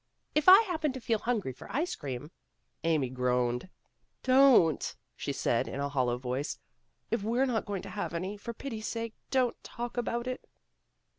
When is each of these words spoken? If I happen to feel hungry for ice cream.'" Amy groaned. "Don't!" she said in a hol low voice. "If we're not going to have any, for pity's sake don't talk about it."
If 0.33 0.49
I 0.49 0.59
happen 0.63 0.91
to 0.93 0.99
feel 0.99 1.19
hungry 1.19 1.53
for 1.53 1.71
ice 1.71 1.93
cream.'" 1.93 2.31
Amy 2.93 3.07
groaned. 3.07 3.69
"Don't!" 4.23 4.95
she 5.15 5.31
said 5.31 5.67
in 5.67 5.79
a 5.79 5.89
hol 5.89 6.07
low 6.07 6.17
voice. 6.17 6.57
"If 7.11 7.21
we're 7.21 7.45
not 7.45 7.67
going 7.67 7.83
to 7.83 7.89
have 7.91 8.15
any, 8.15 8.35
for 8.35 8.51
pity's 8.51 8.87
sake 8.87 9.13
don't 9.29 9.63
talk 9.63 9.97
about 9.97 10.25
it." 10.25 10.47